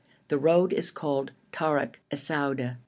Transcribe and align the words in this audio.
The 0.29 0.39
road 0.39 0.73
is 0.73 0.89
called 0.89 1.31
Tarik 1.51 2.01
Sauda. 2.11 2.79